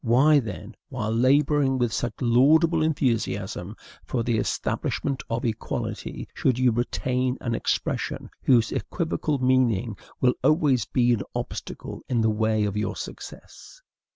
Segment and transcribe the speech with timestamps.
[0.03, 6.71] Why, then, while laboring with such laudable enthusiasm for the establishment of equality, should you
[6.71, 12.75] retain an expression whose equivocal meaning will always be an obstacle in the way of
[12.75, 13.79] your success?